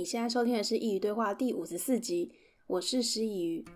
[0.00, 2.32] 你现在收听的是《佾萮对话》第五十四集，
[2.66, 3.66] 我是师佾萮。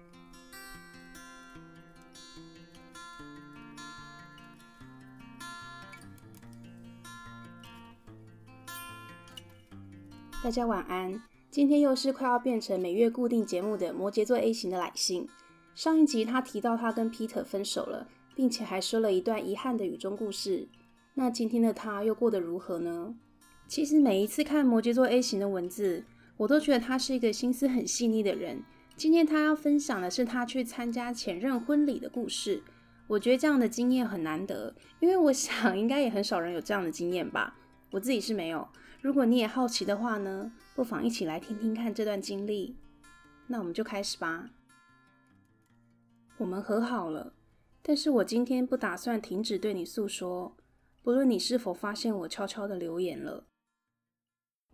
[10.42, 11.22] 大家晚安。
[11.50, 15.28] 今天又是快要变成每月固定节目的摩羯座 A 型的来信。
[15.74, 20.66] 上一集他提到他跟 Peter 分手了，并且还说了一段遗憾的雨中故事。
[21.12, 23.14] 那今天的他又过得如何呢？
[23.68, 26.04] 其实每一次看摩羯座 A 型的文字，
[26.36, 28.62] 我都觉得他是一个心思很细腻的人。
[28.96, 32.62] 今天他要分享的是他去参加前任婚礼的故事。
[33.06, 37.56] 我觉得这样的经验很难得，因为我想应该也很少人有这样的经验吧。
[37.90, 38.66] 我自己是没有。
[39.02, 42.76] 如果你也好奇的话呢，不妨一起来听听看这段经历。
[43.46, 44.48] 那我们就开始吧。
[46.38, 47.34] 我们和好了，
[47.82, 50.56] 但是我今天不打算停止对你诉说，
[51.02, 53.44] 不论你是否发现我悄悄的留言了。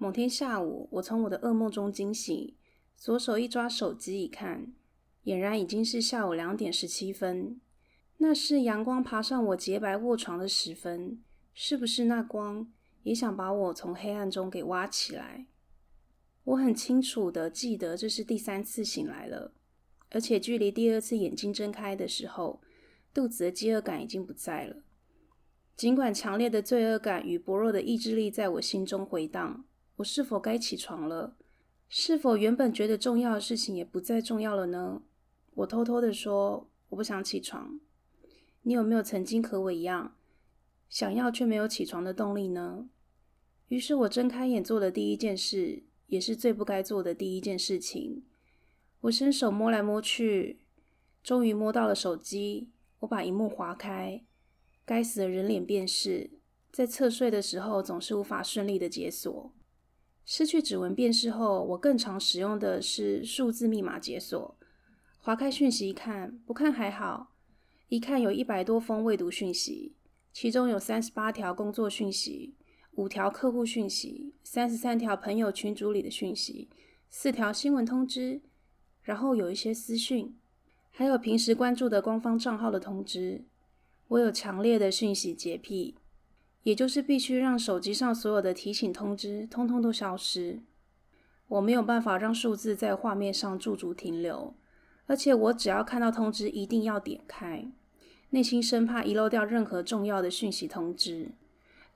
[0.03, 2.55] 某天下午，我从我的噩梦中惊醒，
[2.97, 4.73] 左手一抓手机一看，
[5.25, 7.61] 俨然已经是下午两点十七分。
[8.17, 15.45] 那是阳光爬上我洁白卧床的时分，是不是那光也想把我从黑暗中给挖起来？
[16.45, 19.53] 我很清楚的记得，这是第三次醒来了，
[20.09, 22.63] 而且距离第二次眼睛睁开的时候，
[23.13, 24.77] 肚子的饥饿感已经不在了。
[25.77, 29.67] 尽管强烈的罪恶感与薄弱的意志力在我心中回荡。
[30.01, 31.37] 我是否该起床了？
[31.89, 35.03] 是否原本觉得重要的事情也不再重要了呢？
[35.57, 37.79] 我偷偷的说，我不想起床。
[38.63, 40.17] 你有没有曾经和我一样，
[40.89, 42.89] 想要却没有起床的动力呢？
[43.69, 48.23] 于是我睁开眼做的第一件事，也是最不该做的第一件事情。
[49.03, 50.61] 我伸手摸来摸去，
[51.23, 52.71] 终于摸到了手机。
[53.01, 54.23] 我把萤幕划开，
[54.87, 56.31] 该死的人脸辨识，
[56.73, 59.53] 在侧睡的时候总是无法顺利的解锁。
[60.25, 64.57] 失去指纹辨识后，我更常使用的是数字密码解锁。
[65.19, 67.35] 划开讯息一看，不看还好，
[67.89, 69.95] 一看有一百多封未读讯息，
[70.33, 72.55] 其中有三十八条工作讯息，
[72.93, 76.69] 五条客户讯息，三十三条朋友群组里的讯息，
[77.11, 78.41] 四条新闻通知，
[79.03, 80.35] 然后有一些私讯，
[80.91, 83.45] 还有平时关注的官方账号的通知。
[84.09, 85.97] 我有强烈的讯息洁癖。
[86.63, 90.61] 也就是必须让手机上所有的提醒通知通通都消失。
[91.49, 94.55] 我没有办法让数字在画面上驻足停留，
[95.07, 97.67] 而且我只要看到通知一定要点开，
[98.31, 101.33] 内心生怕遗漏掉任何重要的讯息通知。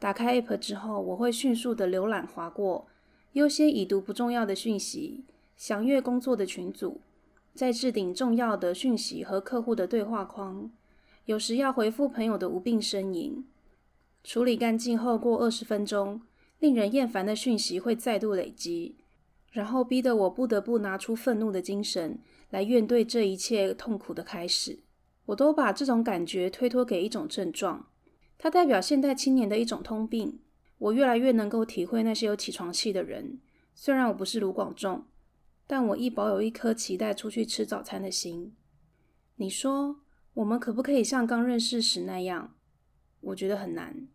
[0.01, 2.89] 打开 App 之后，我会迅速的浏览划过，
[3.35, 5.25] 优先已读不重要的讯息，
[5.57, 7.01] 详阅工作的群组，
[7.55, 10.71] 再置顶重要的讯息和客户的对话框，
[11.27, 13.45] 有时要回复朋友的无病呻吟。
[14.25, 16.23] 处理干净后，过二十分钟，
[16.59, 18.97] 令人厌烦的讯息会再度累积，
[19.53, 22.19] 然后逼得我不得不拿出愤怒的精神
[22.49, 24.81] 来面对这一切痛苦的开始。
[25.27, 27.87] 我都把这种感觉推脱给一种症状，
[28.39, 30.41] 它代表现代青年的一种通病。
[30.79, 33.39] 我越来越能够体会那些有起床气的人。
[33.75, 35.05] 虽然我不是卢广仲，
[35.67, 38.55] 但我亦保有一颗期待出去吃早餐的心。
[39.37, 40.01] 你说，
[40.33, 42.55] 我们可不可以像刚认识时那样？
[43.21, 44.09] 我觉得很难。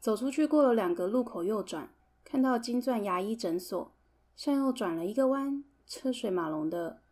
[0.00, 1.90] 走出去，过了两个路口，右转，
[2.24, 3.92] 看到金钻牙医诊所，
[4.34, 7.02] 向右转了一个弯，车水马龙的，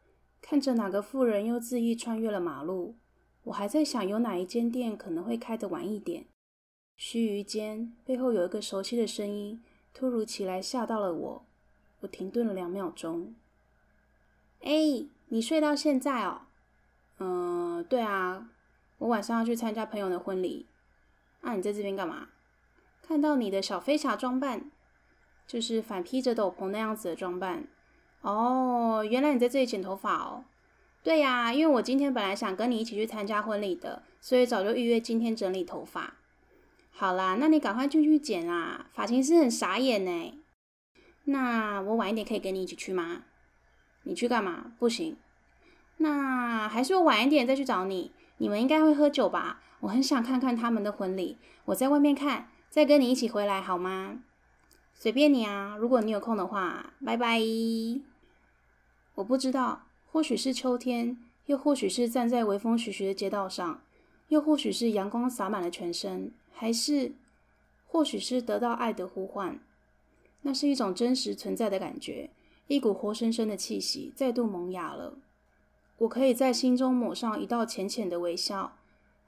[0.41, 2.97] 看着哪个妇人又恣意穿越了马路。
[3.45, 6.25] 我还在想，有哪一间店可能会开得晚一点。
[6.97, 9.63] 须臾间，背后有一个熟悉的声音，
[9.93, 11.47] 突如其来吓到了我。
[12.01, 13.35] 我停顿了两秒钟。
[14.63, 16.43] 哎，你睡到现在哦？
[17.19, 18.49] 嗯，对啊，
[18.97, 20.67] 我晚上要去参加朋友的婚礼。
[21.43, 22.29] 那、你在这边干嘛？
[23.03, 24.71] 看到你的小飞侠装扮，
[25.47, 27.65] 就是反披着斗篷那样子的装扮。
[28.21, 30.45] 哦，原来你在这里剪头发哦。
[31.03, 36.15] 对呀，因为我今天本来想跟你一起去参加婚礼的，所以早就预约今天整理头发。
[36.91, 38.87] 好啦，那你赶快进去剪啦。
[38.93, 40.35] 发型师很傻眼呢。
[41.25, 43.23] 那我晚一点可以跟你一起去吗？
[44.03, 44.73] 你去干嘛？
[44.79, 45.17] 不行。
[45.99, 48.13] 那还是我晚一点再去找你。
[48.39, 49.61] 你们应该会喝酒吧？
[49.81, 51.39] 我很想看看他们的婚礼。
[51.67, 52.51] 我在外面看。
[52.79, 54.23] 再跟你一起回来好吗？
[54.95, 57.41] 随便你啊，如果你有空的话，拜拜。
[59.17, 59.83] 我不知道，
[60.13, 63.83] 或许是秋天，又或许是站在微风徐徐的街道上，
[64.29, 67.11] 又或许是阳光洒满了全身，还是，
[67.89, 69.59] 或许是得到爱的呼唤。
[70.43, 72.31] 那是一种真实存在的感觉，
[72.69, 75.19] 一股活生生的气息再度萌芽了。
[75.97, 78.78] 我可以在心中抹上一道浅浅的微笑。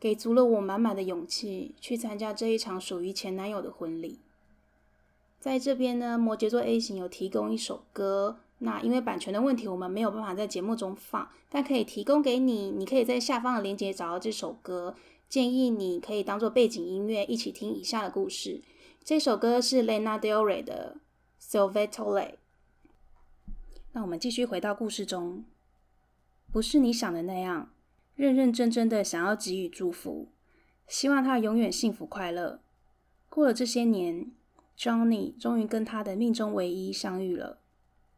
[0.00, 4.18] 给足了我满满的勇气去参加这一场属于前男友的婚礼。
[5.38, 14.94] 在这边呢，摩羯座 A 型有提供一首歌，那因为版权的问题，我们没有办法在节目中放，但可以提供给你，你可以在下方的链接找到这首歌，
[15.28, 18.62] 建议你可以当做背景音乐一起听以下的故事。
[19.02, 20.98] 这首歌是 Lena Del Rey 的
[21.40, 22.34] Silvatore。
[23.92, 25.44] 那我们继续回到故事中，
[26.52, 27.70] 不是你想的那样，
[28.20, 30.28] 认认真真的想要给予祝福，
[30.86, 32.60] 希望他永远幸福快乐。
[33.30, 34.30] 过了这些年
[34.76, 37.60] ，Johnny 终于跟他的命中唯一相遇了。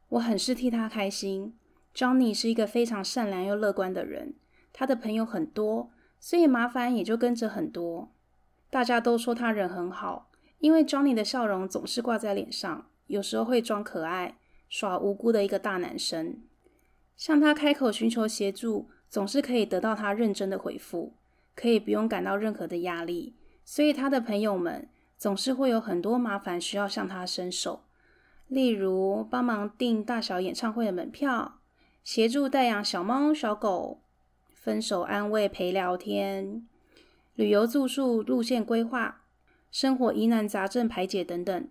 [0.09, 1.57] 我很是替他开心。
[1.95, 4.35] Johnny 是一个非常善良又乐观的人，
[4.73, 8.13] 他的朋友很多，所以麻烦也就跟着很多。
[8.71, 14.39] 大家都说他人很好，因为 Johnny 的笑容总是挂在脸上，有时候会装可爱。
[14.69, 16.43] 耍无辜的一个大男生，
[17.17, 21.13] 向他开口寻求协助，总是可以得到他认真的回复，
[21.55, 23.37] 可以不用感到任何的压力。
[23.63, 24.89] 所以他的朋友们
[25.19, 27.85] 总是会有很多麻烦需要向他伸手，
[28.49, 31.61] 例如帮忙订大小演唱会的门票，
[32.03, 34.01] 协助带养小猫小狗，
[34.55, 36.67] 分手安慰陪聊天，
[37.35, 39.27] 旅游住宿路线规划，
[39.71, 41.69] 生活疑难杂症排解等等。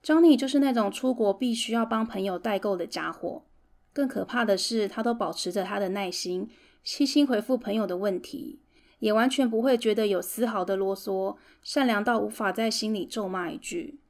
[0.00, 3.46] Johnny 就是那种出国必须要帮朋友代购的家伙。
[3.92, 6.48] 更可怕的是，他都保持着他的耐心，
[6.82, 8.60] 细心回复朋友的问题，
[9.00, 14.00] 也完全不会觉得有丝毫的啰嗦，善良到无法在心里咒骂一句。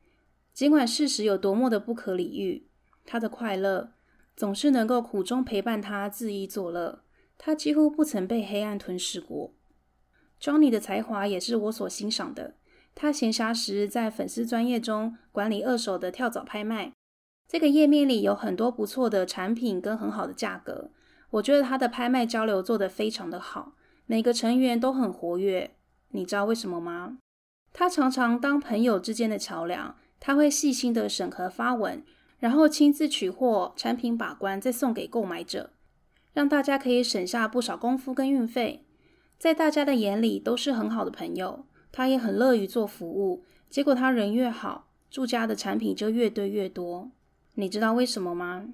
[0.52, 2.68] 尽管事实有多么的不可理喻，
[3.04, 3.92] 他的快乐
[4.36, 7.02] 总是能够苦中陪伴他，恣意作乐。
[7.36, 9.52] 他几乎不曾被黑暗吞噬过。
[10.40, 12.54] Johnny 的才华也是我所欣赏的。
[12.94, 16.92] 他闲暇时在粉丝专业中管理二手的跳蚤拍卖，
[17.48, 20.90] 这个页面里有很多不错的产品跟很好的价格。
[21.30, 23.72] 我觉得他的拍卖交流做得非常的好，
[24.06, 25.74] 每个成员都很活跃。
[26.10, 27.18] 你知道为什么吗？
[27.72, 32.02] 他常常当朋友之间的桥梁，他会细心的审核发文，
[32.38, 35.70] 然后亲自取货、产品把关，再送给购买者，
[36.32, 38.84] 让大家可以省下不少功夫跟运费。
[39.38, 41.64] 在大家的眼里都是很好的朋友。
[41.94, 47.10] 他也很乐于做服务，结果他人越好，住家的产品就越堆越多。
[47.54, 48.68] 你知道为什么吗？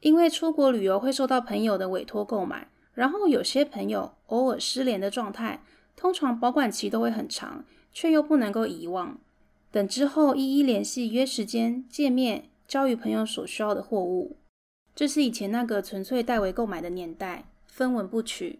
[0.00, 5.62] 因为出国旅游会受到朋友的委托购买，然后有些朋友偶尔失联的状态，
[5.96, 9.18] 通常保管期都会很长，却又不能够遗忘。
[9.70, 14.36] 等之后一一联系约时间见面，交予朋友所需要的货物。
[14.94, 18.58] 这是以前那个纯粹代为购买的年代，分文不取。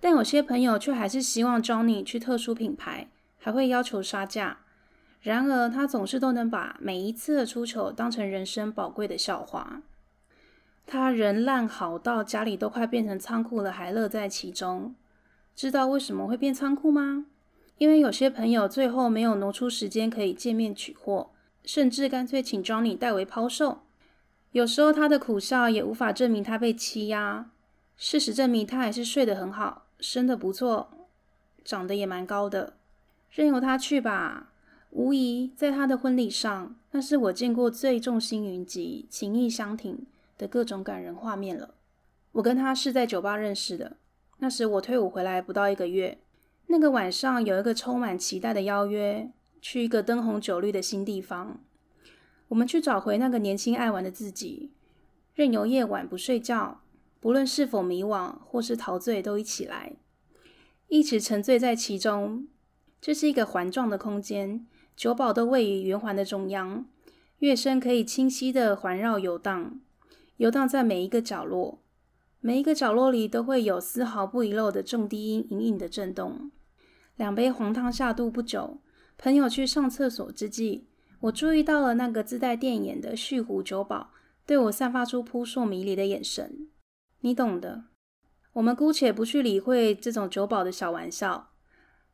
[0.00, 3.08] 但有些朋友却还是希望 Johnny 去特殊品牌。
[3.40, 4.58] 还会要求杀价，
[5.20, 9.82] 然而他总是都能把每一次的出糗当成人生宝贵的笑话。
[10.86, 14.94] 他人烂好到家里都快变成仓库了，还乐在其中。
[15.54, 17.26] 知道为什么会变仓库吗？
[17.76, 21.30] 因为有些朋友最后没有挪出时间可以见面取货，
[21.64, 23.82] 甚至干脆请 Johnny 代为抛售。
[24.52, 27.50] 有时候他的苦笑也无法证明他被欺压。
[27.96, 30.90] 事实证明他还是睡得很好，生得不错，
[31.64, 32.74] 长得也蛮高的。
[33.30, 34.52] 任由他去吧。
[34.90, 40.06] 无疑，在他的婚礼上，那是我见过最众星云集、情意相挺
[40.36, 41.74] 的各种感人画面了。
[42.32, 43.96] 我跟他是在酒吧认识的，
[44.38, 46.18] 那时我退伍回来不到一个月。
[46.68, 49.30] 那个晚上有一个充满期待的邀约，
[49.60, 51.60] 去一个灯红酒绿的新地方。
[52.48, 54.70] 我们去找回那个年轻爱玩的自己，
[55.34, 56.80] 任由夜晚不睡觉，
[57.20, 59.96] 不论是否迷惘或是陶醉，都一起来，
[60.88, 62.48] 一直沉醉在其中。
[63.00, 64.66] 这是一个环状的空间，
[64.98, 66.84] 酒保都位于圆环的中央，
[67.38, 69.80] 乐声可以清晰地环绕游荡，
[70.38, 71.84] 游荡在每一个角落，
[72.40, 76.50] 每一个角落里都会有丝毫不遗漏的重低音隐隐的震动。
[77.14, 78.80] 两杯红汤下肚不久，
[79.16, 80.88] 朋友去上厕所之际，
[81.20, 84.10] 我注意到了那个自带电眼的旭湖酒保
[84.44, 86.66] 对我散发出扑朔迷离的眼神，
[87.20, 87.84] 你懂的。
[88.54, 91.50] 我们姑且不去理会这种酒保的小玩笑。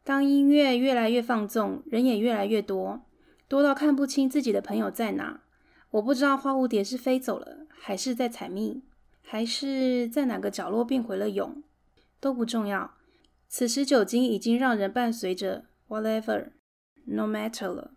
[0.05, 3.07] 当音乐越来越放纵，人也越来越多，
[3.49, 5.41] 多到看不清自己的朋友在哪。
[5.93, 8.83] 我不知道花蝴蝶是飞走了，还是在采蜜，
[9.23, 11.63] 还是在哪个角落变回了蛹，
[12.21, 12.95] 都不重要。
[13.49, 17.93] 此时酒精已经让人伴随着 whatever，no matter 了。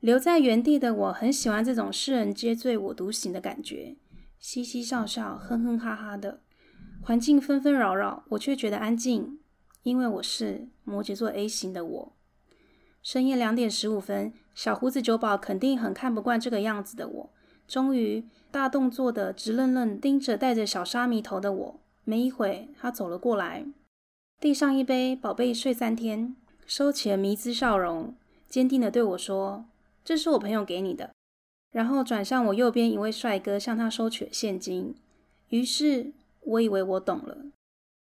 [0.00, 3.96] 留在原地的我很喜欢这种世人皆醉我独醒的感觉，
[4.38, 6.42] 嘻嘻笑笑，哼哼哈哈的，
[7.00, 9.38] 环境纷纷扰扰，我却觉得安静。
[9.82, 12.12] 因为我是摩羯座 A 型的我，
[13.02, 17.30] 深夜两点十五分，小胡子酒保肯定很看不惯这个样子的我。
[17.66, 21.80] 终于，大动作的直愣愣盯着戴着小沙弥头的我。
[22.04, 23.64] 没一会，他走了过来，
[24.40, 26.36] 递上一杯“宝贝睡三天”，
[26.66, 28.14] 收起了迷之笑容，
[28.48, 29.64] 坚定的对我说
[30.04, 31.10] ：“这是我朋友给你的。”
[31.72, 34.94] 然后转向我右边一位帅哥，向他收取了现金。
[35.48, 37.46] 于是我以为我懂了，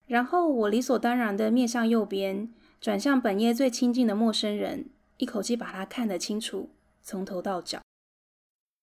[0.06, 2.49] 然后我理所当然的面向右边，
[2.80, 6.70] 转向本页最亲近的陌生人，一口气把他看得清楚，
[7.02, 7.80] 从头到脚。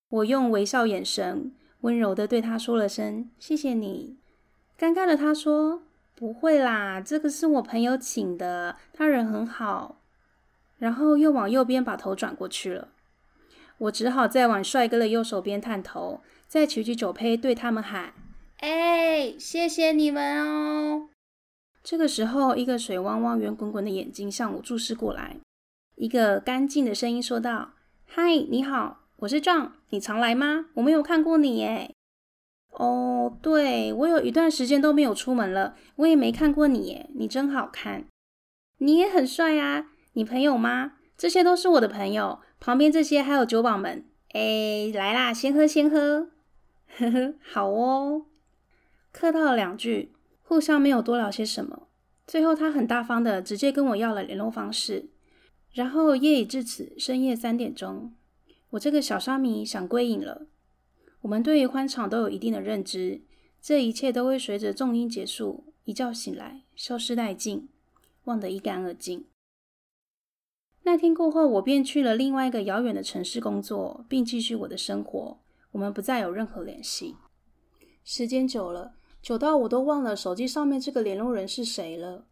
[0.09, 1.51] 我用微笑眼神，
[1.81, 4.17] 温柔的对他说了声“谢谢你”。
[4.77, 5.83] 尴尬的他说
[6.15, 10.01] ：“不会啦，这个是我朋友请的，他人很好。”
[10.79, 12.89] 然后又往右边把头转过去了。
[13.77, 18.13] 我只好再往帅哥的右手边探头，再举起酒杯对他们喊
[18.57, 21.09] ：“哎，谢谢你们哦！”
[21.83, 25.37] 这个时候，一个水汪汪、圆滚滚的眼睛向我注视过来，
[25.95, 27.73] 一个干净的声音说道
[28.05, 30.67] ：“嗨，你好，我是 John，你常来吗？
[30.75, 31.95] 我没有看过你耶。
[32.71, 38.05] ”“哦，对，我有一段时间都没有出门了，我也没看过你耶，你真好看，
[38.77, 40.93] 你也很帅啊，你朋友吗？
[41.17, 46.29] 这些都是我的朋友。”旁边这些还有酒保们，哎，来啦，先喝先喝，
[46.95, 48.27] 呵呵，好哦。
[49.11, 50.13] 客套两句，
[50.51, 51.87] 互相没有多聊些什么。
[52.27, 55.09] 最后他很大方的直接跟我要了联络方式。
[55.71, 58.13] 然后夜已至此，深夜三点钟，
[58.71, 60.47] 我这个小沙弥想归隐了。
[61.21, 63.21] 我们对于欢场都有一定的认知，
[63.61, 67.69] 这一切都会随着重音结束，一觉醒来，消失殆尽，
[68.25, 69.27] 忘得一干二净。
[70.83, 75.39] 那天过后，我便去了另外一个遥远的城市工作，并继续我的生活。
[75.71, 77.15] 我们不再有任何联系。
[78.03, 82.25] 时间久了，久到我都忘了手机上面这个联络人是谁了。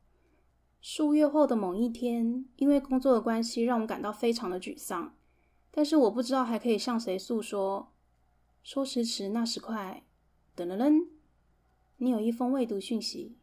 [0.82, 5.14] 数月后的某一天，因为工作的关系，让我感到非常的沮丧。
[5.70, 7.92] 但是我不知道还可以向谁诉说。
[8.64, 10.04] 说时迟，那时快，
[10.56, 11.08] 噔噔噔，
[11.98, 13.38] 你有一封未读讯息。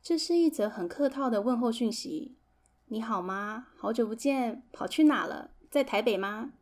[0.00, 2.36] 这是一则很客套的问候讯息。
[2.86, 3.66] 你好吗？
[3.76, 5.50] 好久不见，跑去哪了？
[5.70, 6.52] 在台北吗？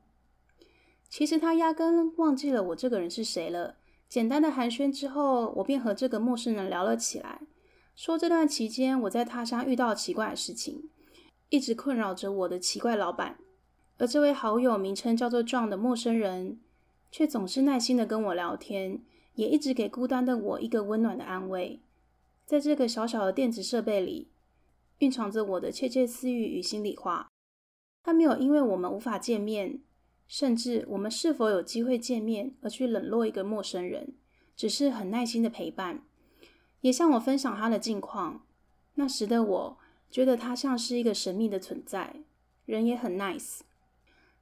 [1.11, 3.76] 其实他压根忘记了我这个人是谁了。
[4.12, 7.40] 简单的寒暄之后，我便和这个陌生人聊了起来，
[7.97, 10.90] 说这段期间我在他乡遇到奇怪的事情，
[11.49, 13.38] 一直困扰着我的奇怪老板。
[13.97, 16.61] 而这位好友名称叫做 John 的陌生人，
[17.11, 19.00] 却总是耐心的跟我聊天，
[19.37, 21.81] 也一直给孤单的我一个温暖的安慰。
[22.45, 24.28] 在这个小小的电子设备里。
[24.99, 27.31] 蕴藏着我的窃窃私语与心里话。
[28.04, 29.81] 他没有因为我们无法见面，
[30.26, 34.14] 甚至我们是否有机会见面而去冷落一个陌生人，
[34.57, 36.02] 只是很耐心的陪伴，
[36.81, 38.45] 也向我分享他的近况。
[38.95, 39.79] 那时的我
[40.11, 42.17] 觉得他像是一个神秘的存在，
[42.64, 43.61] 人也很 nice。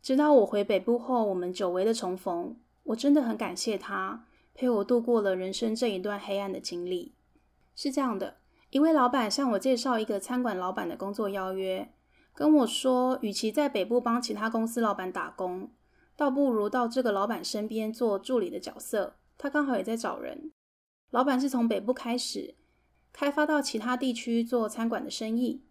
[0.03, 7.15] 直到我回北部后，我们久违的重逢，我真的很感谢他陪我度过了人生这一段黑暗的经历。
[7.75, 8.39] 是这样的。
[8.71, 11.93] 一位老板向我介绍一个餐馆老板的工作邀约，
[12.35, 15.71] 跟我说，与其在北部帮其他公司老板打工，
[16.17, 19.17] 倒不如到这个老板身边做助理的角色。
[19.37, 20.53] 他刚好也在找人。
[21.11, 22.55] 老板是从北部开始，
[23.13, 25.65] 开发到其他地区做餐馆的生意。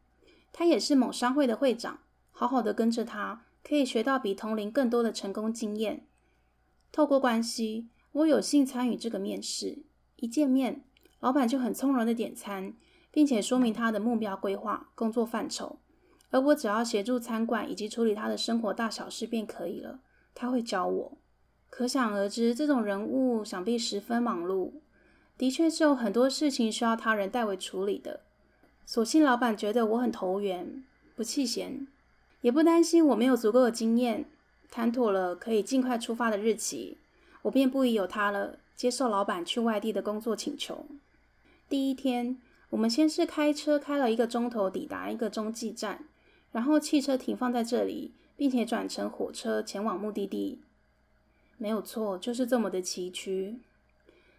[0.52, 2.00] 他也是某商会的会长，
[2.32, 6.06] 好好的跟着他，可以学到比同龄更多的成功经验。
[6.92, 9.84] 透过关系，我有幸参与这个面试。
[10.18, 10.84] 一见面，
[11.20, 12.76] 老板就很从容的点餐。
[13.12, 15.80] 并且说明他的目标规划、工作范畴，
[16.32, 20.00] 而我只要协助餐馆以及处理他的生活大小事便可以了。
[20.36, 21.18] 他会教我，
[21.70, 24.72] 可想而知，这种人物想必十分忙碌，
[25.38, 28.22] 的确是有很多事情需要他人代为处理的。
[28.86, 30.84] 所幸老板觉得我很投缘，
[31.16, 31.88] 不弃嫌，
[32.42, 34.26] 也不担心我没有足够的经验。
[34.70, 36.98] 谈妥了可以尽快出发的日期，
[37.42, 40.86] 我便不疑有他了，接受老板去外地的工作请求。
[41.68, 42.38] 第一天。
[42.72, 46.06] 我们先是开车开了一个钟头抵达一个中继站，
[46.52, 50.62] 然后汽车停放在这里，并且转乘火车前往目的地。
[51.58, 53.58] 没有错，就是这么的崎岖。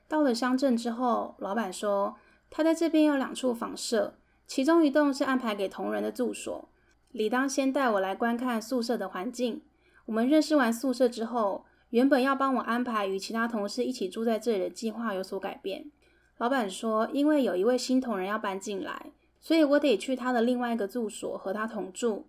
[0.09, 2.17] 到了乡镇之后，老板说
[2.50, 4.14] 他在这边有两处房舍，
[4.47, 6.69] 其中一栋是安排给同仁的住所，
[7.12, 9.62] 理当先带我来观看宿舍的环境。
[10.07, 15.90] 我们认识完宿舍之后，原本要帮我安排与其他同事一起住在这里的计划有所改变。
[16.38, 22.26] 老板说，因为有一位新同仁要搬进来，所以我得去他的另外一个住所和他同住。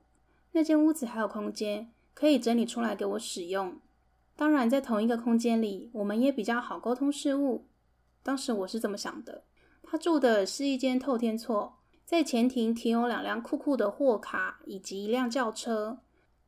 [0.53, 3.75] 那间屋子还有空间，可以整理出来给我使用。
[4.35, 7.65] 当然，在同一个空间里，我们也比较好沟通事务。
[8.23, 9.43] 当时我是这么想的。
[9.83, 11.73] 他住的是一间透天厝，
[12.05, 15.99] 在前庭停有两辆酷酷的货卡以及一辆轿车。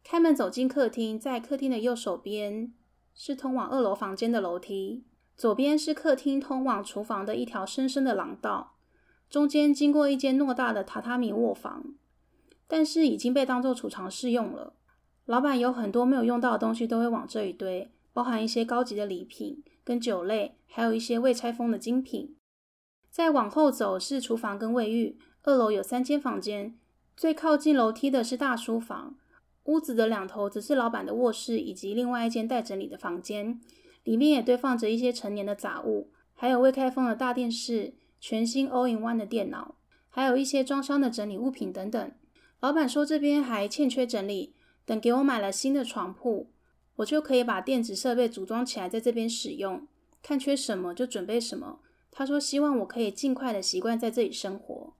[0.03, 2.73] 开门走进客厅，在客厅的右手边
[3.13, 5.03] 是通往二楼房间的楼梯。
[5.35, 8.72] 左边是客厅通往厨房的一条深深的廊道，
[9.29, 11.95] 中间经过一间偌大的榻榻米卧房，
[12.67, 14.73] 但是已经被当做储藏室用了。
[15.25, 22.35] 老板有很多没有用到的东西都会往这一堆，包含一些高级的礼品跟酒类，还有一些未拆封的精品。
[23.09, 26.77] 再往后走是厨房跟卫浴，二楼有三间房间，
[27.15, 29.15] 最靠近楼梯的是大书房。
[29.65, 33.61] 屋子的两头则是老板的卧室以及另外一间待整理的房间，
[34.03, 37.93] 里面也堆放着一些陈年的杂物，还有未开封的大电视、
[38.25, 39.75] 全新 All-in-One 的电脑，
[40.07, 42.11] 还有一些装箱的整理物品等等。
[42.61, 46.47] 老板说这边还欠缺整理，等给我买了新的床铺，
[46.95, 49.85] 我就可以把电子设备组装起来在这边使用，
[50.21, 51.81] 看缺什么就准备什么。
[52.11, 54.93] 他说希望我可以尽快的习惯在这里生活，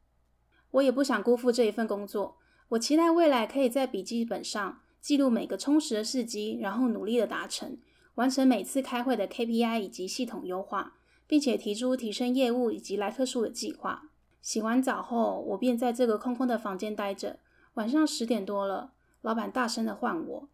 [0.72, 2.36] 我也不想辜负这一份工作。
[2.68, 7.78] 我期待未来可以在笔记本上记录每个充实的事迹，然后努力的达成，
[8.16, 14.10] 完成每次开会的 KPI 以及系统优化，并且提出提升业务以及来客数的计划。
[14.42, 17.40] 洗完澡后，我便在这个空空的房间待着。
[17.76, 20.50] 晚上十点多了，老板大声的唤我，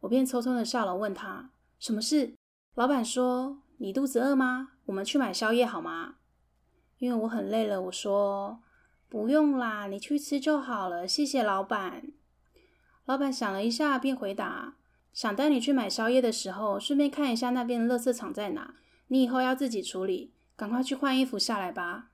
[0.00, 2.34] 我便匆匆的下楼问他什么事。
[2.74, 4.72] 老板说：“你肚子饿吗？
[4.86, 6.16] 我们去买宵夜好吗？”
[6.98, 8.60] 因为我很累了，我说。
[9.10, 12.12] 不用啦，你去吃就好了，谢谢老板。
[13.06, 14.76] 老板想了一下，便回答
[15.14, 18.74] ：“想带你去买宵夜的时候，顺便看一下那边的垃圾场在哪。
[19.08, 22.10] 你以后要自己处理，赶快去换衣服下来吧。”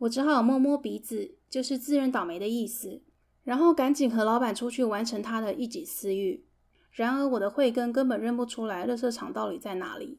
[0.00, 3.00] 我只好摸摸鼻子，就是自认倒霉的意思，
[3.44, 6.44] 然后赶紧和老板出去完成他的一己私欲。
[6.90, 10.18] 然而我的慧根根本认不出来垃圾场到底在哪里，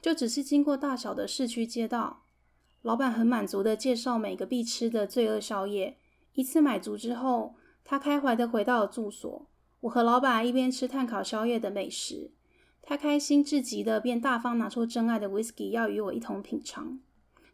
[0.00, 2.24] 就只是经过大小的市区街道。
[2.80, 5.98] 老板很满足的介绍每个必吃的罪恶宵夜。
[6.32, 9.46] 一次买足之后，他开怀的回到了住所。
[9.80, 12.30] 我和老板一边吃炭烤宵夜的美食，
[12.90, 16.98] 他开心至极的便大方拿出珍爱的 whisky 要与我一同品尝。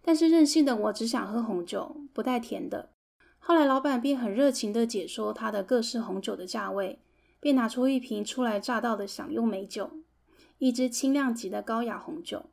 [0.01, 2.89] 但是任性的我只想喝红酒，不带甜的。
[3.37, 7.01] 后来老板便很热情地解说他的各式红酒的价位，
[7.39, 9.91] 便拿出一瓶初来乍到的享用美酒，
[10.57, 12.47] 一支轻量级的高雅红酒。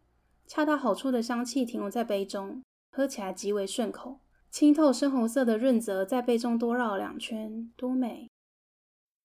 [0.46, 2.62] 恰到好处的香气停留在杯中，
[2.92, 4.20] 喝起来极为顺口。
[4.51, 8.27] 清透深红色的润泽在杯中多绕了两圈，多美！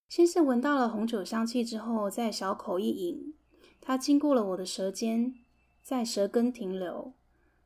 [0.07, 3.33] 先是闻到了红酒香气之后，再小口一饮，
[3.81, 5.35] 它经过了我的舌尖，
[5.81, 7.13] 在舌根停留。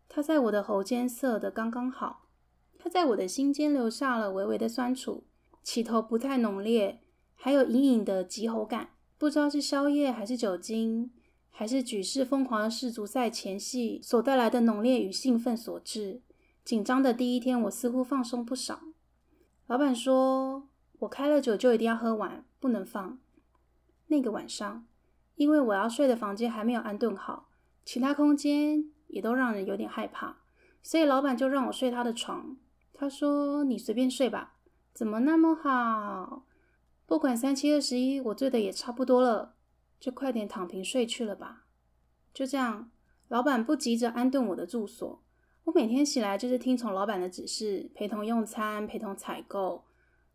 [0.08, 2.28] 它在我的喉间涩得刚刚好，
[2.78, 5.24] 它在我的心间留下了微微的酸楚，
[5.64, 7.02] 起头不太浓烈，
[7.36, 11.12] 还有隐隐的急喉感，不知道是宵夜还是酒精。
[11.56, 16.20] 还是举世疯狂的世足赛前戏所带来的浓烈与兴奋所致。
[16.66, 18.82] 紧张的第一天，我似乎放松不少。
[19.68, 23.20] 老板说：“我开了酒就一定要喝完，不能放。”
[24.10, 24.88] 那个晚上，
[25.36, 27.50] 因为我要睡的房间还没有安顿好，
[27.84, 30.38] 其他空间也都让人有点害怕，
[30.82, 32.58] 所以老板就让我睡他的床。
[32.94, 34.54] 他说：“你随便睡吧，
[34.94, 36.46] 怎么那么好？
[37.06, 39.56] 不管三七二十一，我醉的也差不多了。”
[40.00, 41.64] 就快点躺平睡去了吧。
[42.34, 42.92] 就这样，
[43.30, 45.24] 老板不急着安顿我的住所。
[45.64, 49.86] 我每天起来就是听从老板的指示，陪同用餐，陪同采购。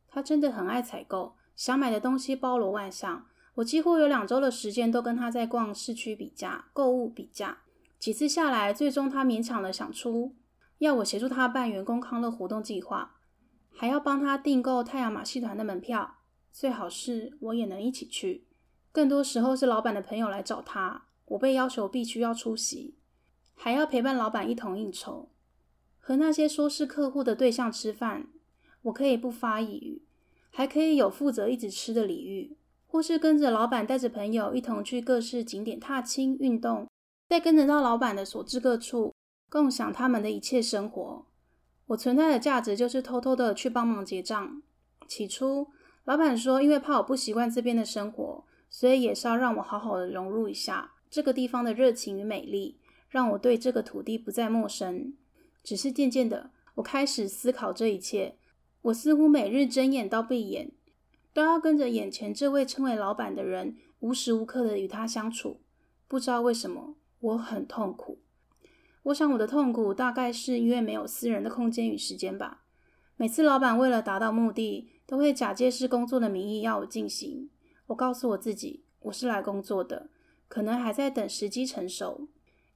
[0.09, 3.27] 他真的很爱采购，想买的东西包罗万象。
[3.59, 7.59] 我几乎有两周的时间都跟他在逛市区比价、购物比价。
[7.99, 10.37] 几次下来，最终他勉强的想出
[10.79, 13.17] 要我协助他办员工康乐活动计划，
[13.75, 16.19] 还要帮他订购太阳马戏团的门票，
[16.53, 18.47] 最好是我也能一起去。
[18.93, 22.95] 更多时候是老板的朋友来找他，我被要求必须要出席，
[23.55, 25.31] 还要陪伴老板一同应酬。
[25.99, 28.29] 和那些说是客户的对象吃饭，
[28.83, 30.05] 我可以不发一语，
[30.51, 32.57] 还可以有负责一直吃的礼遇，
[32.89, 36.89] 或是跟着老板带着朋友一同去各式景点踏青运动，
[37.29, 39.15] 再跟着到老板的所至各处，
[39.49, 41.25] 共享他们的一切生活。
[41.87, 44.61] 我存在的价值就是偷偷的去帮忙结账。
[45.07, 45.69] 起初，
[46.05, 48.45] 老板说因为怕我不习惯这边的生活。
[48.71, 55.15] 所以也是要让我好好的融入一下这个地方的热情与美丽，让我对这个土地不再陌生。
[55.65, 58.37] 只是渐渐的，我开始思考这一切。
[58.83, 60.71] 我似乎每日睁眼到闭眼，
[61.39, 65.61] 都要跟着眼前这位称为老板的人，无时无刻的与他相处。
[66.09, 68.19] 不知道为什么，我很痛苦。
[69.05, 72.65] 我想我的痛苦大概是因为没有私人的空间与时间吧。
[73.15, 77.49] 每次老板为了达到目的，都会假借是工作的名义要我进行。
[77.87, 80.09] 我告诉我自己，我是来工作的，
[80.49, 82.27] 可能还在等时机成熟。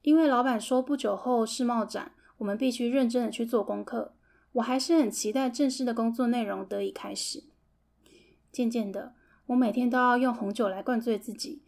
[0.03, 4.13] 因为老板说不久后世贸展，我们必须认真的去做功课。
[4.53, 7.43] 我还是很期待正式的工作内容得以开始。
[8.53, 9.15] 渐渐的，
[9.47, 11.63] 我每天都要用红酒来灌醉自己，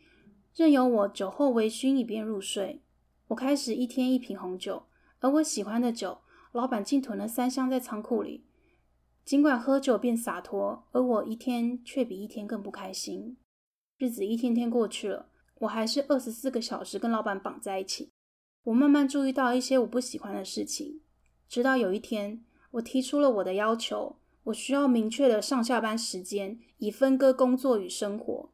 [0.55, 2.83] 任由我酒后微醺以便入睡。
[3.29, 4.85] 我开始一天一瓶红酒，
[5.19, 6.19] 而我喜欢的酒，
[6.51, 8.45] 老板竟囤了三箱在仓库里。
[9.25, 13.35] 尽管喝酒变洒脱，而我一天却比一天更不开心。
[13.97, 15.29] 日子一天天过去了，
[15.61, 18.11] 我还是二十四个小时跟老板绑在一起。
[18.65, 21.01] 我慢慢注意到一些我不喜欢的事情，
[21.49, 28.49] 直到有一天，我提出了我的要求，我需要明确的上下班时间，以分割工作与生活。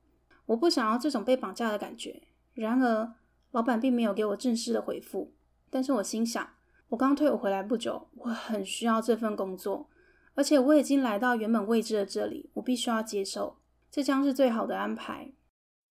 [0.48, 2.24] 我不想要这种被绑架的感觉。
[2.54, 3.14] 然而，
[3.52, 5.34] 老板并没有给我正式的回复。
[5.70, 6.50] 但是我心想，
[6.90, 9.90] 我刚退伍回来不久，我很需要这份工作，
[10.34, 13.58] 而且我已经来到原本未知的这里，我必须要接受，
[13.90, 15.32] 这将是最好的安排。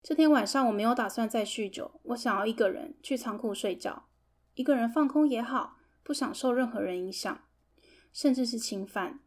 [0.03, 4.05] 这天晚上，我没有打算再酗酒，我想要一个人去仓库睡觉。
[4.55, 7.41] 一个人放空也好，不想受任何人影响，
[8.13, 9.21] 甚至是侵犯。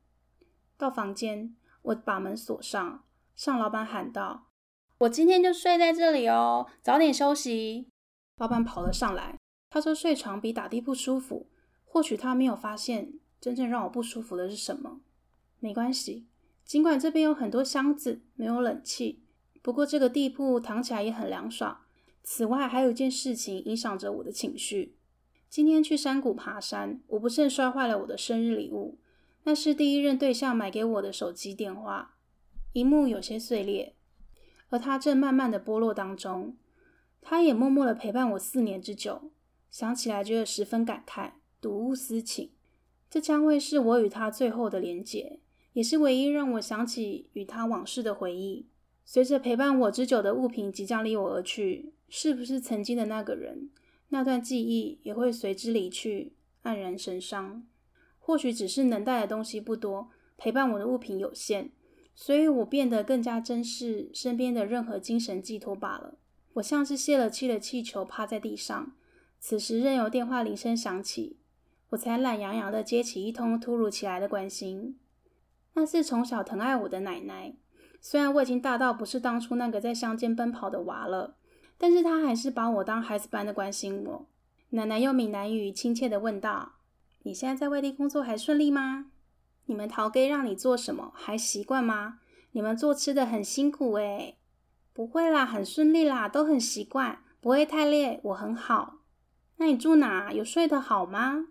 [0.83, 3.05] 到房间，我把门锁上，
[3.37, 4.49] 向老板喊道
[4.99, 7.87] ：“我今天就睡在这里哦，早点休息。”
[8.35, 9.37] 老板跑了上来，
[9.69, 11.47] 他说：“睡床比打地铺舒服。”
[11.87, 14.99] 或许他没有发现，真正让我不舒服的是什么。
[15.61, 16.27] 没关系，
[16.65, 19.23] 尽管这边有很多箱子，没有冷气，
[19.61, 21.77] 不过这个地铺躺起来也很凉爽。
[22.23, 24.97] 此外，还有一件事情影响着我的情绪。
[25.49, 28.97] 今天去山谷爬山，我不慎摔坏了我的生日礼物，
[29.43, 32.15] 那是第一任对象买给我的手机电话，
[32.73, 33.95] 萤幕有些碎裂，
[34.69, 36.55] 而它正慢慢的剥落当中。
[37.21, 39.31] 他也默默的陪伴我四年之久，
[39.71, 42.51] 想起来觉得十分感慨，睹物思情。
[43.09, 45.39] 这将会是我与他最后的连结，
[45.71, 48.67] 也是唯一让我想起与他往事的回忆。
[49.05, 53.69] 随着陪伴我之久的物品即将离我而去，是不是曾经的那个人？
[54.09, 57.65] 那段记忆也会随之离去，黯然神伤。
[58.25, 61.71] 或许只是能带的东西不多，陪伴我的物品有限，
[62.15, 66.15] 所以我变得更加珍视身边的任何精神寄托罢了。
[66.53, 68.93] 我像是泄了气的气球，趴在地上。
[69.41, 71.37] 此时任由电话铃声响起，
[71.89, 74.97] 我才懒洋洋地接起一通突如其来的关心。
[75.73, 77.57] 那是从小疼爱我的奶奶，
[77.99, 81.35] 虽然我已经大到不是当初那个在乡间奔跑的娃了。
[81.77, 84.29] 但是她还是把我当孩子般的关心我。
[84.69, 86.73] 奶奶用闽南语亲切地问道
[87.23, 89.05] ：“你现在在外地工作还顺利吗？
[89.65, 92.19] 你们头家让你做什么还习惯吗？
[92.51, 94.37] 你们做吃的很辛苦诶。
[94.93, 98.95] 不会啦，很顺利啦，都很习惯，不会太累，我很好。
[99.55, 100.33] 那你住哪？
[100.33, 101.47] 有睡得好吗？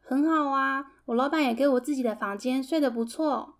[0.00, 3.56] 很好啊，我老板也给我自己的房间，睡得不错。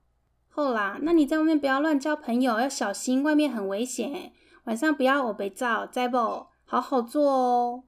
[0.49, 4.33] 后啦，那你在外面不要乱交朋友，要小心，外面很危险。”
[4.65, 6.17] 晚上不要我被照，知不？
[6.65, 7.85] 好好做哦。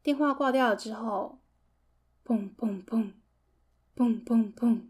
[0.00, 1.39] 电话挂掉了之后，
[2.30, 3.10] 砰砰砰，
[3.96, 4.82] 砰砰砰，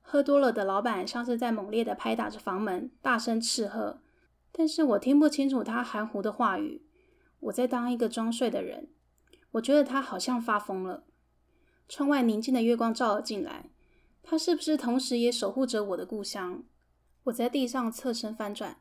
[0.00, 4.00] 喝多了的老板像是在猛烈的拍打着房门，大声斥喝。
[4.50, 6.86] 但是我听不清楚他含糊的话语。
[7.40, 8.88] 我在当一个装睡的人。
[9.50, 11.04] 我觉得他好像发疯了。
[11.86, 13.68] 窗外宁静的月光照了进来，
[14.22, 16.64] 他是不是同时也守护着我的故乡？
[17.24, 18.78] 我在地上侧身翻转。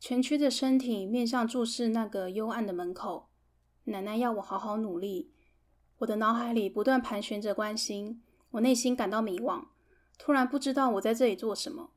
[0.00, 3.28] 蜷曲着身体，面向注视那个幽暗的门口。
[3.84, 5.30] 奶奶要我好好努力。
[6.02, 9.66] 我的脑海里不断盘旋着关心，我内心感到迷惘，
[10.18, 11.92] 突然不知道我在这里做什么。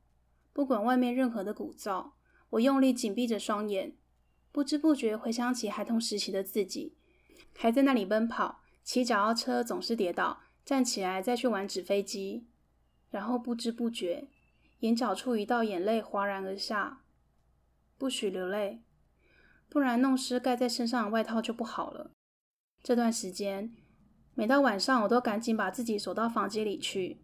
[0.53, 2.11] 不管外面任何的鼓噪，
[2.51, 3.95] 我用力紧闭着双眼，
[4.51, 6.95] 不知不觉回想起孩童时期的自己，
[7.57, 12.45] 还在那里奔跑，骑脚踏车总是跌倒，站起来再去玩纸飞机，
[13.09, 14.27] 然后不知不觉，
[14.81, 17.01] 眼角处一道眼泪哗然而下。
[17.97, 18.83] 不许流泪，
[19.67, 22.11] 不然弄湿盖在身上的外套就不好了。
[22.83, 23.73] 这段时间，
[24.37, 27.21] 每到晚上，我都赶紧把自己锁到房间里去，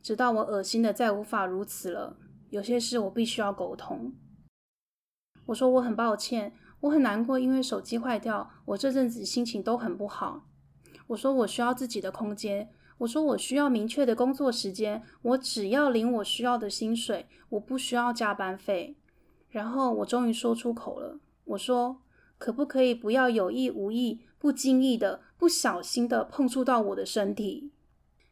[0.00, 2.16] 直到我恶心的再无法如此了。
[2.48, 4.14] 有些事我必须要沟通。
[5.44, 10.46] 我说我很抱歉，我很难过，因为手机坏掉，我这阵子心情都很不好。
[11.08, 18.96] 我说我需要自己的空间，我说我需要明确的工作时间，我只要领我需要的薪水，我不需要加班费。
[19.50, 22.00] 然后我终于说出口了，我说
[22.38, 27.70] ：“可不可以不要有意无意、不经意的、不小心的碰触到我的身体？”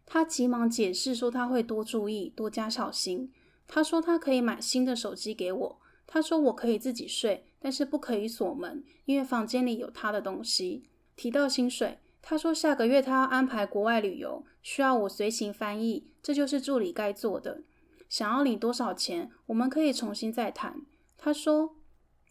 [0.04, 3.32] 他急忙解释说：“他会多注意、多加小心。”
[3.66, 10.84] 他说：“他可以买新的手机给我。”他说：“我可以自己睡，但是不可以锁门，因为房间里有他的东西。”
[11.16, 17.62] 提到薪水，他说：“下个月他要安排国外旅游，需要我随行翻译，这就是助理该做的。
[18.08, 20.82] 想要领多少钱，我们可以重新再谈。”
[21.18, 21.74] 他说：“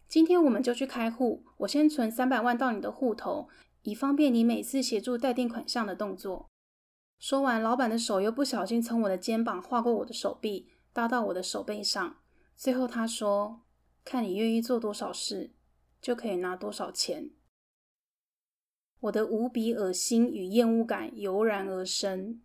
[0.08, 3.48] 今天我们就去开户，我先存三百万到你的户头，
[3.86, 6.50] 以方便你每次协助待定款项的动作。”
[7.18, 12.18] 说完，老板的手又不小心从我的肩膀划过我的手臂，搭到我的手背上。
[12.54, 13.62] 最后他说
[14.04, 15.52] ：“看你愿意做多少事，
[16.02, 17.30] 就可以拿多少钱。”
[19.00, 22.40] 我的无比恶心与厌恶感油然而生，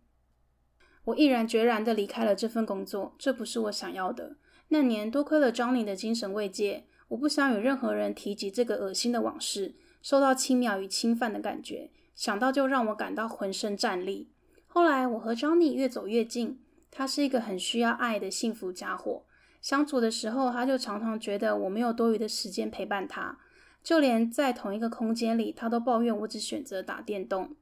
[1.04, 4.36] 我毅然决然地离开了这份工作，这不是我想要的。
[4.68, 14.28] 那年多亏了张玲的精神慰藉，我不想与任何人提及这个恶心的往事，受到轻蔑与侵犯的感觉，想到就让我感到浑身战栗。
[14.66, 16.60] 后来我和 Johnny 越走越近，
[16.90, 19.24] 他是一个很需要爱的幸福家伙。
[19.60, 23.38] 相处的时候，他就常常觉得我没有多余的时间陪伴他，
[23.82, 27.54] 就连在同一个空间里，他都抱怨我只选择打电动。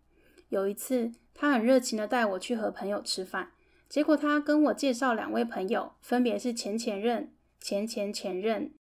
[0.48, 3.50] 有一次，他很热情地带我去和朋友吃饭，
[3.88, 8.72] 结果他跟我介绍两位朋友，分别是前前任、前前前任。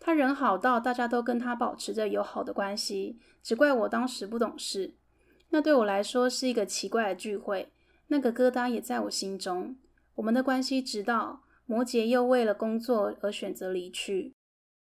[0.00, 4.96] 他人好到大家都跟他保持着友好的关系，只怪我当时不懂事。
[5.50, 7.70] 那对我来说是一个奇怪的聚会，
[8.08, 9.76] 那个疙瘩也在我心中。
[10.16, 11.42] 我们的关系直到。
[11.66, 14.34] 摩羯又为了工作而选择离去，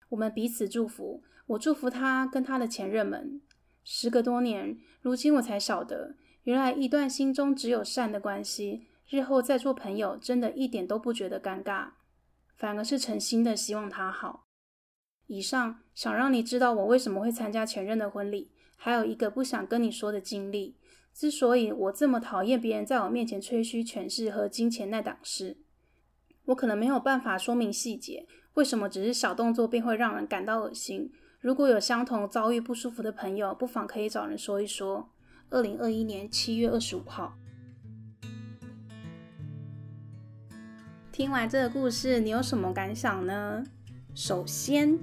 [0.08, 1.22] 我们彼此祝福。
[1.48, 3.42] 我祝福他跟他的前任们。
[3.84, 11.90] 时隔多年，如今我才晓得，原来一段心中只有善的关系，日后再做朋友，真的一点都不觉得尴尬，
[12.56, 14.47] 反而是诚心的希望他好。
[15.28, 20.76] 以上想让你知道我为什么会参加前任的婚礼，还有一个不想跟你说的经历。
[21.14, 25.58] 之所以我这么讨厌别人在我面前吹嘘权势和金钱那档事。
[26.46, 31.12] 我可能没有办法说明细节，为什么只是小动作便会让人感到恶心？
[31.40, 35.10] 如果有相同遭遇不舒服的朋友，不妨可以找人说一说。
[35.50, 37.38] 二零二一年七月二十五号，
[41.12, 43.64] 听完这个故事，你有什么感想呢？
[44.14, 44.98] 首先，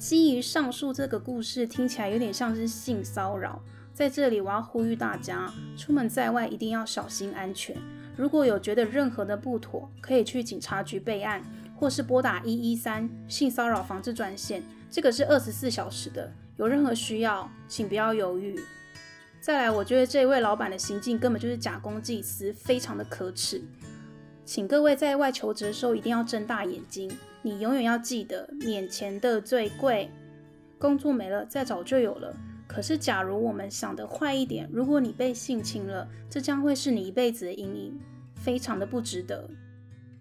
[0.00, 7.76] 基于上述这个故事听起来有点像是性骚扰，在这里我要呼吁大家，出门在外一定要小心安全。
[8.16, 11.42] 如果有觉得任何的不妥，可以去警察局备案，
[11.76, 16.32] 或是拨打一一三性骚扰防治专线，这个是二十四小时的。
[16.56, 18.58] 有任何需要，请不要犹豫。
[19.38, 23.62] 再来，我觉得这位老板的行径根本就是假公济私，非常的可耻。
[24.46, 30.10] 请各位在外求职的时候一定要睁大眼睛，你永远要记得，免钱的最贵，
[30.78, 32.34] 工作没了再找就有了。
[32.66, 37.98] 可是，假如我们想得坏一点，如果你被性侵了，这将会是你一辈子的阴影，
[38.34, 39.48] 非常的不值得。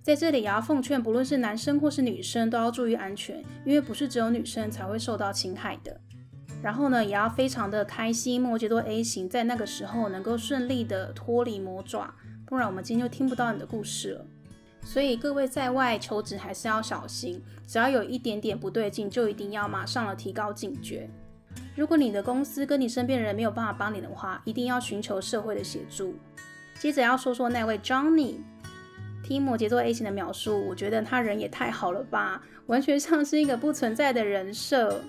[0.01, 5.99] 在这里也要奉劝，不论是男生或是女生，都要注意安全，因为不是只有女生才会受到侵害的。
[6.63, 12.13] 然后呢，也要非常的开心，摩羯座 A 型在那个时候能够顺利的脱离魔爪，
[12.45, 14.25] 不然我们今天就听不到你的故事了。
[14.83, 21.09] 所以各位在外求职还是要小心，只要有一点点不对劲，就一定要马上的提高警觉。
[21.75, 26.15] 如果你的公司跟你身边的人没有办法帮你的话，一定要寻求社会的协助。
[26.79, 28.37] 接着要说说那位 Johnny，
[29.23, 35.01] 听摩羯座 A 型的描述，我觉得他人也太好了吧，完全像是一个不存在的人设。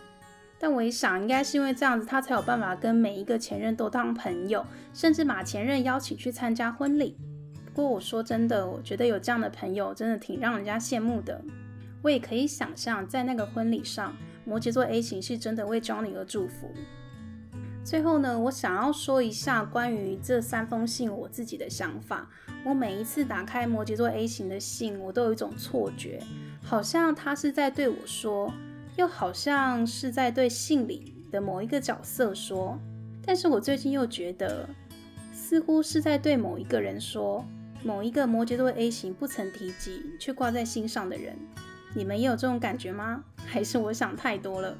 [0.58, 7.16] 但我一想，应该是因为这样子，他才有办法跟每一个前任都当朋友，甚至把前任邀请去参加婚礼。
[7.72, 11.40] 不过我说真的，我觉得有这样的朋友，真的挺让人家羡慕的。
[12.02, 14.14] 我也可以想象，在那个婚礼上。
[14.44, 16.72] 摩羯座 A 型是真的为 Johnny 而祝福。
[17.84, 22.28] 最后呢，我想要说一下关于这三封信我自己的想法。
[22.64, 26.20] 我每一次打开摩羯座 A 型的信，我都有一种错觉，
[26.62, 28.52] 好像他是在对我说，
[28.96, 32.78] 又好像是在对信里的某一个角色说。
[33.24, 34.68] 但是我最近又觉得，
[35.32, 37.44] 似乎是在对某一个人说，
[37.82, 41.36] 某一个摩羯座 A 型不曾提及却挂在心上的人。
[41.94, 43.24] 你们也有这种感觉吗？
[43.46, 44.76] 还是我想太多了？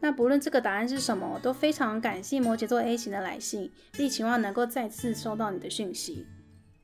[0.00, 6.26] 那不论这个答案是什么，都非常感谢摩羯座 A 型的来信，并期望能够再次收到你的讯息。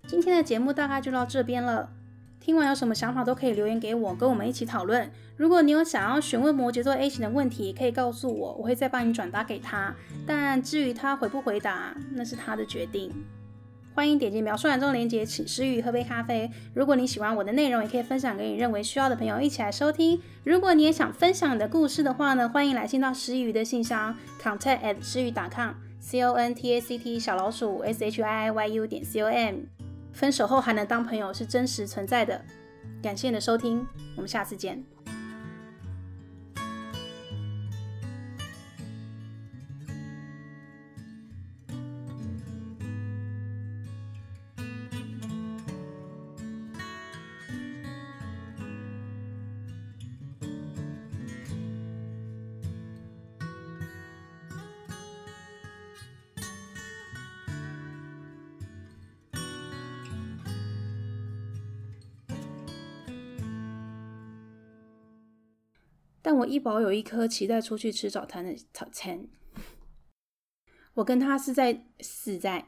[0.07, 1.91] 今天的节目大概就到这边了。
[2.39, 5.11] 听完有什么想法都可以留言给我，跟我们一起讨论。
[5.37, 9.93] 如果你有想要询问摩羯座 A 型的问题，可以告诉我，我会再帮你转达给他。
[10.25, 13.11] 但至于他回不回答，那是他的决定。
[13.97, 16.51] 欢迎点击描述栏中的链接，请师佾萮喝杯咖啡。
[16.75, 20.21] 如果你喜欢我的内容，也可以分享给你认为需要的朋友一起来收听。
[20.45, 28.69] 如果你也想分享你的故事的话呢，欢迎来信到师佾萮的信箱，contact at 师佾萮 com，c o n t a c t 小老鼠 s h i i y
[28.69, 29.61] u 点 c o m。
[30.13, 32.45] 分手后还能当朋友是真实存在的。
[33.03, 34.96] 感谢你的收听，我们下次见。
[66.27, 69.29] 但我一保有一颗期待出去吃早餐的早餐。
[70.95, 72.67] 我跟他是在死在。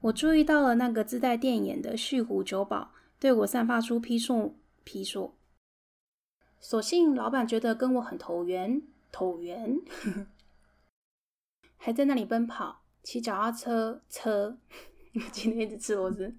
[0.00, 5.34] 我注意到了那个自带电眼的旭湖酒保对我散发出批数批数。
[6.58, 8.80] 所幸老板觉得跟我很投缘，
[9.12, 9.76] 投缘，
[11.76, 14.56] 还在那里奔跑，骑脚踏车车，
[15.30, 16.34] 今天一直吃螺丝，